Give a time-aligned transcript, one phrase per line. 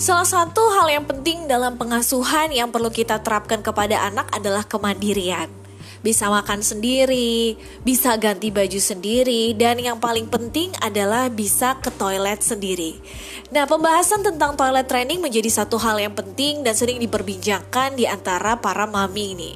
[0.00, 5.59] Salah satu hal yang penting dalam pengasuhan yang perlu kita terapkan kepada anak adalah kemandirian.
[6.00, 12.40] Bisa makan sendiri, bisa ganti baju sendiri, dan yang paling penting adalah bisa ke toilet
[12.40, 12.96] sendiri.
[13.52, 18.56] Nah, pembahasan tentang toilet training menjadi satu hal yang penting dan sering diperbincangkan di antara
[18.56, 19.52] para mami ini.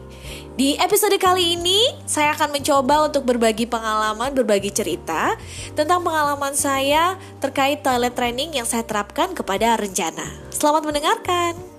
[0.55, 5.35] Di episode kali ini, saya akan mencoba untuk berbagi pengalaman, berbagi cerita
[5.75, 10.31] tentang pengalaman saya terkait toilet training yang saya terapkan kepada Renjana.
[10.55, 11.74] Selamat mendengarkan.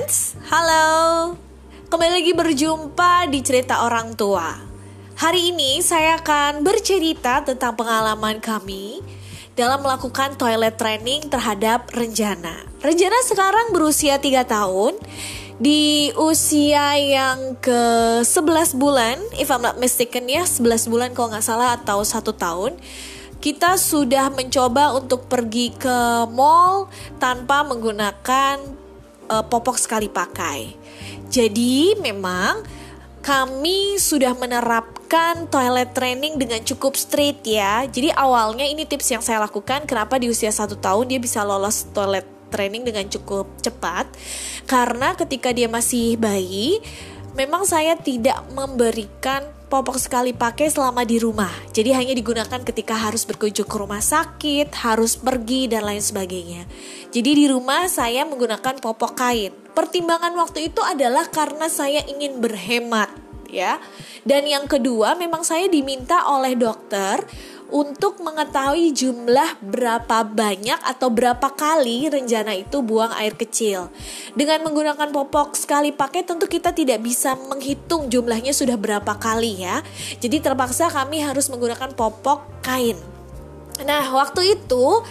[0.00, 1.36] Parents, halo.
[1.92, 4.56] Kembali lagi berjumpa di cerita orang tua.
[5.20, 9.04] Hari ini saya akan bercerita tentang pengalaman kami
[9.52, 12.64] dalam melakukan toilet training terhadap Renjana.
[12.80, 14.96] Renjana sekarang berusia 3 tahun.
[15.60, 21.44] Di usia yang ke 11 bulan, if I'm not mistaken ya, 11 bulan kalau nggak
[21.44, 22.72] salah atau satu tahun,
[23.44, 26.88] kita sudah mencoba untuk pergi ke mall
[27.20, 28.79] tanpa menggunakan
[29.30, 30.74] uh, popok sekali pakai.
[31.30, 32.66] Jadi memang
[33.22, 37.86] kami sudah menerapkan toilet training dengan cukup straight ya.
[37.86, 41.86] Jadi awalnya ini tips yang saya lakukan kenapa di usia satu tahun dia bisa lolos
[41.94, 44.10] toilet training dengan cukup cepat.
[44.66, 46.82] Karena ketika dia masih bayi,
[47.38, 51.54] memang saya tidak memberikan popok sekali pakai selama di rumah.
[51.70, 56.66] Jadi hanya digunakan ketika harus berkunjung ke rumah sakit, harus pergi dan lain sebagainya.
[57.14, 59.54] Jadi di rumah saya menggunakan popok kain.
[59.70, 63.14] Pertimbangan waktu itu adalah karena saya ingin berhemat
[63.46, 63.78] ya.
[64.26, 67.22] Dan yang kedua memang saya diminta oleh dokter
[67.70, 73.88] untuk mengetahui jumlah berapa banyak atau berapa kali rencana itu buang air kecil.
[74.34, 79.82] Dengan menggunakan popok sekali pakai tentu kita tidak bisa menghitung jumlahnya sudah berapa kali ya.
[80.18, 82.98] Jadi terpaksa kami harus menggunakan popok kain.
[83.86, 85.02] Nah, waktu itu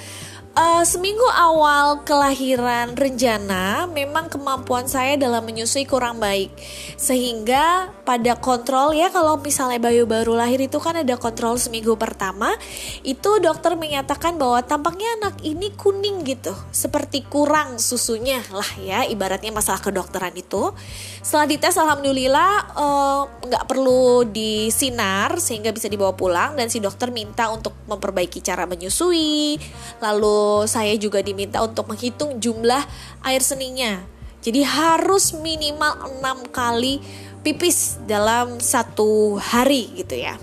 [0.49, 6.49] Uh, seminggu awal kelahiran Renjana, memang kemampuan saya dalam menyusui kurang baik.
[6.97, 12.57] Sehingga pada kontrol ya kalau misalnya bayi baru lahir itu kan ada kontrol seminggu pertama,
[13.05, 19.53] itu dokter menyatakan bahwa tampaknya anak ini kuning gitu, seperti kurang susunya lah ya, ibaratnya
[19.53, 20.73] masalah kedokteran itu.
[21.21, 27.53] Setelah dites alhamdulillah uh, nggak perlu disinar sehingga bisa dibawa pulang dan si dokter minta
[27.53, 29.61] untuk memperbaiki cara menyusui,
[30.01, 32.83] lalu saya juga diminta untuk menghitung jumlah
[33.23, 34.03] air seninya.
[34.39, 37.03] Jadi harus minimal 6 kali
[37.43, 40.39] pipis dalam satu hari gitu ya.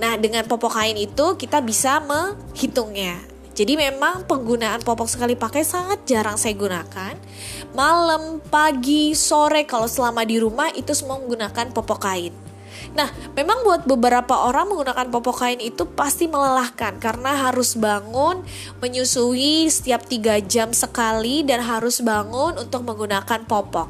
[0.00, 3.20] Nah dengan popok kain itu kita bisa menghitungnya.
[3.50, 7.12] Jadi memang penggunaan popok sekali pakai sangat jarang saya gunakan.
[7.76, 12.49] Malam, pagi, sore kalau selama di rumah itu semua menggunakan popok kain.
[12.90, 13.06] Nah,
[13.38, 18.42] memang buat beberapa orang menggunakan popok kain itu pasti melelahkan karena harus bangun
[18.82, 23.86] menyusui setiap 3 jam sekali dan harus bangun untuk menggunakan popok.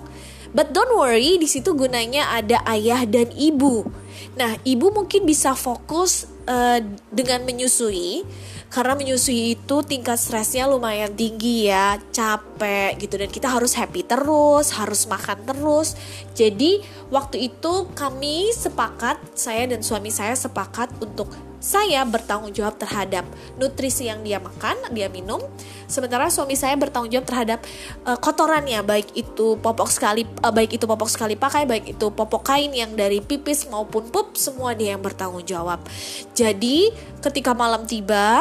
[0.50, 3.86] But don't worry, di situ gunanya ada ayah dan ibu.
[4.34, 6.80] Nah, ibu mungkin bisa fokus uh,
[7.10, 8.24] dengan menyusui
[8.70, 14.70] karena menyusui itu tingkat stresnya lumayan tinggi ya capek gitu dan kita harus happy terus
[14.78, 15.98] harus makan terus.
[16.38, 16.78] Jadi
[17.10, 23.28] waktu itu kami sepakat saya dan suami saya sepakat untuk saya bertanggung jawab terhadap
[23.60, 25.38] nutrisi yang dia makan, dia minum.
[25.84, 27.60] Sementara suami saya bertanggung jawab terhadap
[28.08, 32.48] uh, kotorannya, baik itu popok sekali, uh, baik itu popok sekali pakai, baik itu popok
[32.48, 35.84] kain yang dari pipis maupun pup, semua dia yang bertanggung jawab.
[36.32, 38.40] Jadi ketika malam tiba,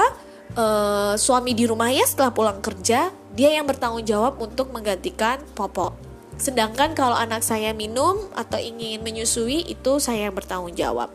[0.55, 5.93] uh, suami di rumah ya setelah pulang kerja, dia yang bertanggung jawab untuk menggantikan popok.
[6.39, 11.11] Sedangkan kalau anak saya minum atau ingin menyusui itu saya yang bertanggung jawab.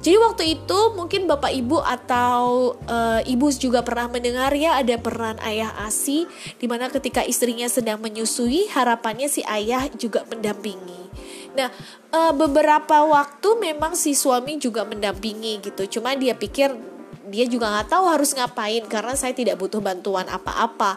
[0.00, 5.36] Jadi waktu itu mungkin bapak ibu atau e, ibu juga pernah mendengar ya ada peran
[5.44, 6.24] ayah asi
[6.56, 11.12] di mana ketika istrinya sedang menyusui harapannya si ayah juga mendampingi.
[11.52, 11.68] Nah
[12.08, 16.00] e, beberapa waktu memang si suami juga mendampingi gitu.
[16.00, 16.72] Cuma dia pikir
[17.28, 20.96] dia juga nggak tahu harus ngapain karena saya tidak butuh bantuan apa-apa.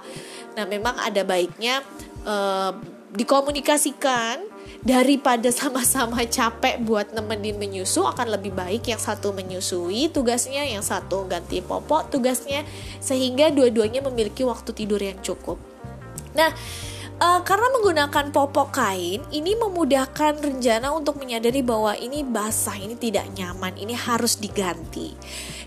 [0.56, 1.84] Nah memang ada baiknya
[2.24, 2.36] e,
[3.20, 4.53] dikomunikasikan
[4.84, 11.24] daripada sama-sama capek buat nemenin menyusu akan lebih baik yang satu menyusui tugasnya, yang satu
[11.26, 12.68] ganti popok tugasnya
[13.00, 15.56] sehingga dua-duanya memiliki waktu tidur yang cukup.
[16.36, 16.52] Nah,
[17.20, 23.30] uh, karena menggunakan popok kain ini memudahkan rencana untuk menyadari bahwa ini basah, ini tidak
[23.36, 25.14] nyaman, ini harus diganti.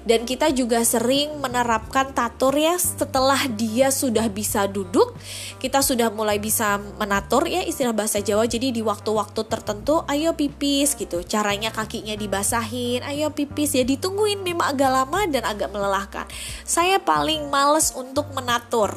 [0.06, 5.18] Dan kita juga sering menerapkan tatur ya setelah dia sudah bisa duduk,
[5.58, 8.46] kita sudah mulai bisa menatur ya istilah bahasa Jawa.
[8.46, 11.26] Jadi di waktu-waktu tertentu ayo pipis gitu.
[11.26, 16.30] Caranya kakinya dibasahin, ayo pipis ya ditungguin memang agak lama dan agak melelahkan.
[16.62, 18.94] Saya paling males untuk menatur.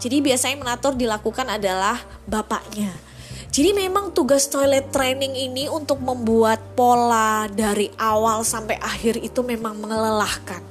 [0.00, 3.12] Jadi biasanya menatur dilakukan adalah bapaknya
[3.52, 9.76] jadi memang tugas toilet training ini untuk membuat pola dari awal sampai akhir itu memang
[9.76, 10.64] melelahkan.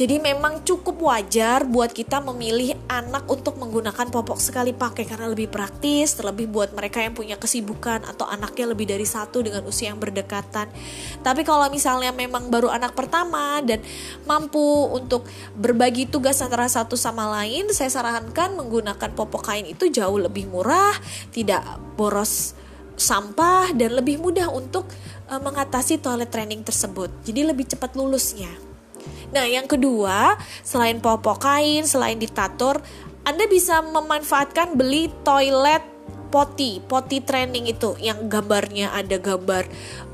[0.00, 5.52] Jadi memang cukup wajar buat kita memilih anak untuk menggunakan popok sekali pakai karena lebih
[5.52, 10.00] praktis, terlebih buat mereka yang punya kesibukan atau anaknya lebih dari satu dengan usia yang
[10.00, 10.72] berdekatan.
[11.20, 13.84] Tapi kalau misalnya memang baru anak pertama dan
[14.24, 20.16] mampu untuk berbagi tugas antara satu sama lain, saya sarankan menggunakan popok kain itu jauh
[20.16, 20.96] lebih murah,
[21.28, 21.60] tidak
[22.00, 22.56] boros
[22.96, 24.88] sampah dan lebih mudah untuk
[25.28, 27.12] uh, mengatasi toilet training tersebut.
[27.28, 28.69] Jadi lebih cepat lulusnya.
[29.30, 30.34] Nah, yang kedua,
[30.66, 32.82] selain popok kain, selain ditatur,
[33.22, 35.82] Anda bisa memanfaatkan beli toilet
[36.30, 39.66] poti, poti training itu yang gambarnya ada gambar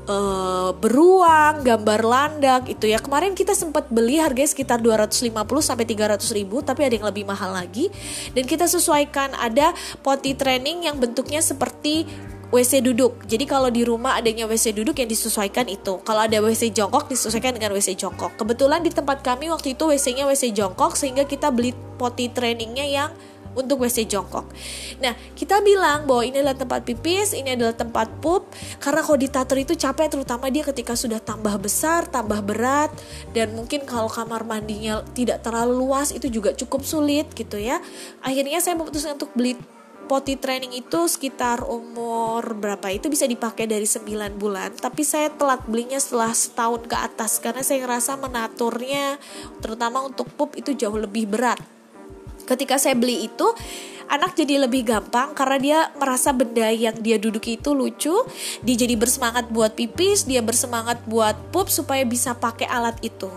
[0.09, 2.97] uh, beruang, gambar landak itu ya.
[2.97, 5.29] Kemarin kita sempat beli harganya sekitar 250
[5.61, 7.93] sampai 300 ribu, tapi ada yang lebih mahal lagi.
[8.33, 9.71] Dan kita sesuaikan ada
[10.01, 12.09] poti training yang bentuknya seperti
[12.47, 13.27] WC duduk.
[13.27, 15.99] Jadi kalau di rumah adanya WC duduk yang disesuaikan itu.
[16.07, 18.39] Kalau ada WC jongkok disesuaikan dengan WC jongkok.
[18.39, 23.11] Kebetulan di tempat kami waktu itu WC-nya WC jongkok sehingga kita beli poti trainingnya yang
[23.57, 24.45] untuk WC jongkok.
[25.01, 29.57] Nah, kita bilang bahwa ini adalah tempat pipis, ini adalah tempat pup, karena kalau ditator
[29.57, 32.93] itu capek, terutama dia ketika sudah tambah besar, tambah berat,
[33.33, 37.81] dan mungkin kalau kamar mandinya tidak terlalu luas, itu juga cukup sulit gitu ya.
[38.21, 39.57] Akhirnya saya memutuskan untuk beli
[40.07, 42.87] potty training itu sekitar umur berapa?
[42.89, 44.73] Itu bisa dipakai dari 9 bulan.
[44.73, 47.37] Tapi saya telat belinya setelah setahun ke atas.
[47.43, 49.19] Karena saya ngerasa menaturnya
[49.59, 51.59] terutama untuk pup itu jauh lebih berat.
[52.47, 53.47] Ketika saya beli itu
[54.07, 58.15] anak jadi lebih gampang karena dia merasa benda yang dia duduki itu lucu.
[58.63, 63.29] Dia jadi bersemangat buat pipis dia bersemangat buat pup supaya bisa pakai alat itu.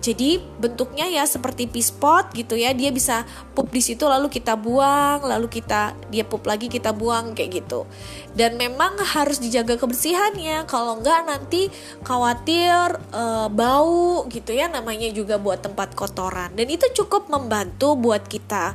[0.00, 2.72] Jadi bentuknya ya seperti pispot gitu ya.
[2.72, 7.34] Dia bisa pup di situ lalu kita buang lalu kita dia pup lagi kita buang
[7.34, 7.86] kayak gitu.
[8.34, 10.66] Dan memang harus dijaga kebersihannya.
[10.66, 11.70] Kalau enggak nanti
[12.02, 16.54] khawatir e, bau gitu ya namanya juga buat tempat kotoran.
[16.54, 18.74] Dan itu cukup membantu buat kita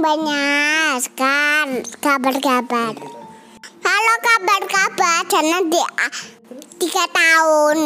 [0.00, 2.96] banyak kan kabar-kabar.
[3.84, 5.28] Halo kabar-kabar.
[5.28, 5.82] Jana di
[6.80, 7.78] tiga tahun.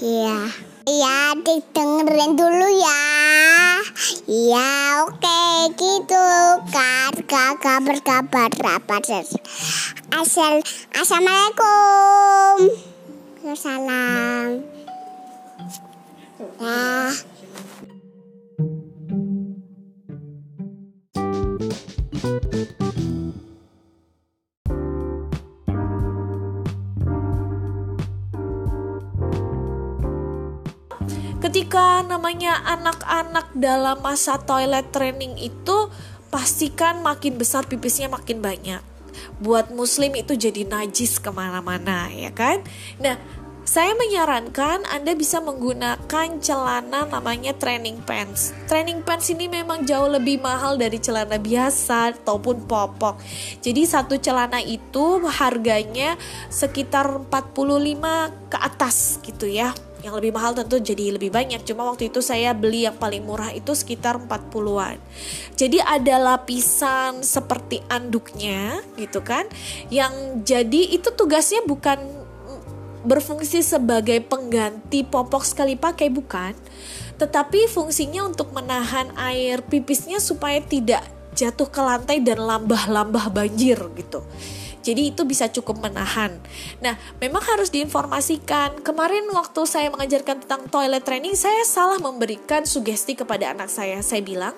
[0.00, 0.38] Iya.
[0.86, 1.36] Iya,
[1.76, 3.04] dengerin dulu ya.
[4.24, 4.72] Iya,
[5.04, 5.42] oke
[5.76, 6.26] gitu
[6.72, 7.12] kan.
[7.28, 8.96] Kabar kabar apa
[10.16, 10.64] Asal
[10.96, 12.72] Assalamualaikum.
[13.52, 14.64] Salam.
[16.56, 17.35] Nah.
[22.26, 22.42] Ketika
[32.02, 35.86] namanya anak-anak dalam masa toilet training itu
[36.26, 38.82] pastikan makin besar pipisnya makin banyak.
[39.38, 42.66] Buat muslim itu jadi najis ke mana-mana ya kan?
[42.98, 43.22] Nah
[43.66, 48.54] saya menyarankan Anda bisa menggunakan celana namanya training pants.
[48.70, 53.18] Training pants ini memang jauh lebih mahal dari celana biasa ataupun popok.
[53.58, 56.14] Jadi satu celana itu harganya
[56.46, 59.74] sekitar 45 ke atas gitu ya.
[60.06, 61.66] Yang lebih mahal tentu jadi lebih banyak.
[61.66, 65.02] Cuma waktu itu saya beli yang paling murah itu sekitar 40-an.
[65.58, 69.50] Jadi ada lapisan seperti anduknya gitu kan.
[69.90, 72.15] Yang jadi itu tugasnya bukan
[73.06, 76.52] berfungsi sebagai pengganti popok sekali pakai bukan,
[77.16, 81.06] tetapi fungsinya untuk menahan air pipisnya supaya tidak
[81.38, 84.26] jatuh ke lantai dan lambah-lambah banjir gitu.
[84.86, 86.38] Jadi itu bisa cukup menahan.
[86.78, 88.86] Nah, memang harus diinformasikan.
[88.86, 93.98] Kemarin waktu saya mengajarkan tentang toilet training, saya salah memberikan sugesti kepada anak saya.
[93.98, 94.54] Saya bilang,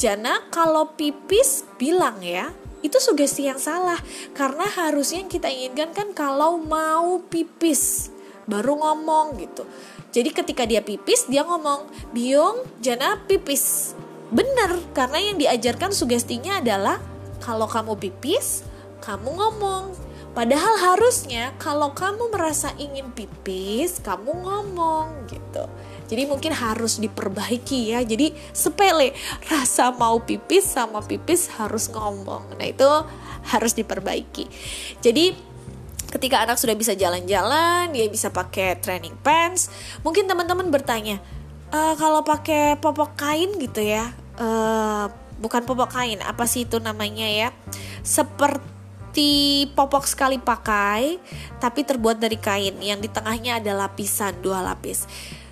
[0.00, 2.48] Jana kalau pipis bilang ya,
[2.82, 3.98] itu sugesti yang salah.
[4.34, 8.10] Karena harusnya yang kita inginkan kan kalau mau pipis
[8.44, 9.62] baru ngomong gitu.
[10.12, 13.96] Jadi ketika dia pipis dia ngomong biong jana pipis.
[14.28, 17.00] Bener karena yang diajarkan sugestinya adalah
[17.40, 18.66] kalau kamu pipis
[19.02, 25.68] kamu ngomong Padahal harusnya kalau kamu merasa ingin pipis, kamu ngomong gitu.
[26.08, 28.00] Jadi mungkin harus diperbaiki ya.
[28.00, 29.12] Jadi sepele,
[29.52, 32.56] rasa mau pipis sama pipis harus ngomong.
[32.56, 32.88] Nah, itu
[33.52, 34.48] harus diperbaiki.
[35.04, 35.36] Jadi
[36.12, 39.68] ketika anak sudah bisa jalan-jalan, dia bisa pakai training pants.
[40.00, 41.20] Mungkin teman-teman bertanya,
[41.72, 44.48] e, kalau pakai popok kain gitu ya, e,
[45.40, 47.48] bukan popok kain, apa sih itu namanya ya?
[48.04, 48.71] Seperti
[49.12, 51.20] seperti popok sekali pakai,
[51.60, 55.04] tapi terbuat dari kain yang di tengahnya ada lapisan dua lapis.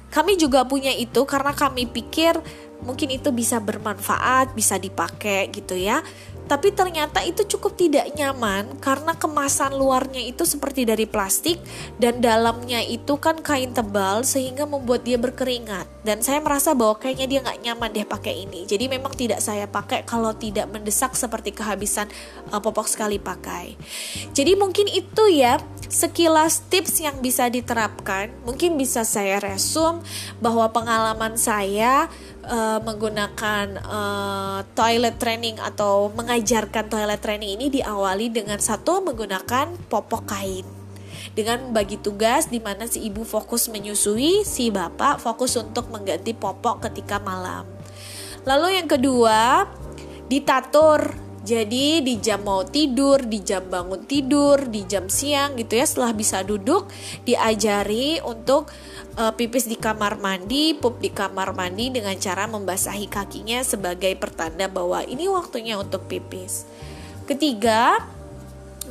[0.08, 2.40] Kami juga punya itu karena kami pikir
[2.80, 6.00] mungkin itu bisa bermanfaat, bisa dipakai gitu ya.
[6.50, 11.62] Tapi ternyata itu cukup tidak nyaman karena kemasan luarnya itu seperti dari plastik
[12.02, 15.86] dan dalamnya itu kan kain tebal sehingga membuat dia berkeringat.
[16.02, 18.66] Dan saya merasa bahwa kayaknya dia nggak nyaman deh pakai ini.
[18.66, 22.10] Jadi memang tidak saya pakai kalau tidak mendesak seperti kehabisan
[22.50, 23.78] uh, popok sekali pakai.
[24.34, 28.34] Jadi mungkin itu ya sekilas tips yang bisa diterapkan.
[28.42, 30.02] Mungkin bisa saya resum
[30.42, 32.10] bahwa pengalaman saya
[32.44, 40.22] uh, menggunakan uh, toilet training atau mengajarkan toilet training ini diawali dengan satu menggunakan popok
[40.28, 40.66] kain
[41.34, 46.90] dengan bagi tugas di mana si ibu fokus menyusui, si bapak fokus untuk mengganti popok
[46.90, 47.68] ketika malam.
[48.48, 49.68] Lalu yang kedua,
[50.26, 55.82] ditatur jadi di jam mau tidur, di jam bangun tidur, di jam siang gitu ya
[55.82, 56.86] setelah bisa duduk
[57.26, 58.70] diajari untuk
[59.18, 64.70] uh, pipis di kamar mandi, pup di kamar mandi dengan cara membasahi kakinya sebagai pertanda
[64.70, 66.70] bahwa ini waktunya untuk pipis.
[67.26, 67.98] Ketiga,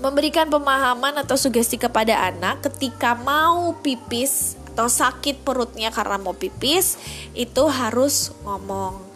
[0.04, 6.96] memberikan pemahaman atau sugesti kepada anak ketika mau pipis atau sakit perutnya karena mau pipis
[7.36, 9.09] itu harus ngomong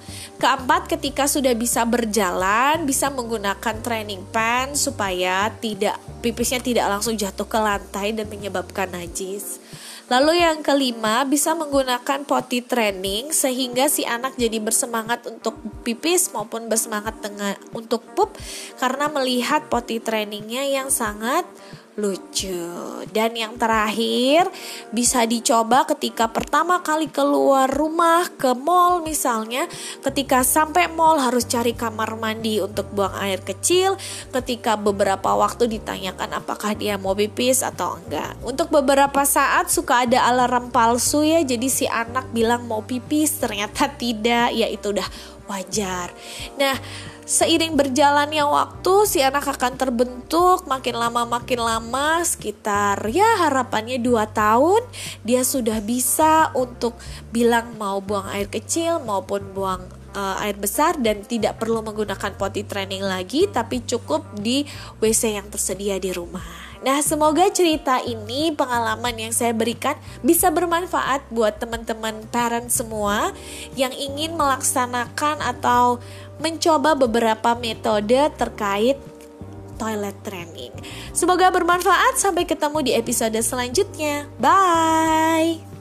[0.43, 7.47] Keempat, ketika sudah bisa berjalan, bisa menggunakan training pan supaya tidak pipisnya tidak langsung jatuh
[7.47, 9.63] ke lantai dan menyebabkan najis.
[10.11, 15.55] Lalu yang kelima, bisa menggunakan potty training sehingga si anak jadi bersemangat untuk
[15.87, 18.35] pipis maupun bersemangat dengan untuk pup
[18.83, 21.47] karena melihat potty trainingnya yang sangat
[21.97, 23.05] lucu.
[23.13, 24.49] Dan yang terakhir
[24.89, 29.69] bisa dicoba ketika pertama kali keluar rumah ke mall misalnya,
[30.01, 33.97] ketika sampai mall harus cari kamar mandi untuk buang air kecil,
[34.33, 38.33] ketika beberapa waktu ditanyakan apakah dia mau pipis atau enggak.
[38.41, 43.85] Untuk beberapa saat suka ada alarm palsu ya, jadi si anak bilang mau pipis ternyata
[43.93, 45.05] tidak, ya itu udah
[45.47, 46.11] wajar.
[46.55, 46.77] Nah,
[47.23, 54.27] seiring berjalannya waktu si anak akan terbentuk makin lama makin lama sekitar ya harapannya 2
[54.35, 54.83] tahun
[55.23, 56.99] dia sudah bisa untuk
[57.31, 62.63] bilang mau buang air kecil maupun buang uh, air besar dan tidak perlu menggunakan potty
[62.63, 64.65] training lagi tapi cukup di
[65.03, 66.73] WC yang tersedia di rumah.
[66.83, 73.31] Nah, semoga cerita ini, pengalaman yang saya berikan bisa bermanfaat buat teman-teman parent semua
[73.79, 76.03] yang ingin melaksanakan atau
[76.43, 78.99] mencoba beberapa metode terkait
[79.79, 80.75] toilet training.
[81.15, 82.19] Semoga bermanfaat.
[82.19, 84.27] Sampai ketemu di episode selanjutnya.
[84.35, 85.72] Bye.